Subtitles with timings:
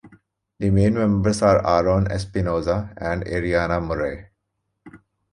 [0.57, 4.29] The main members are Aaron Espinoza and Ariana Murray.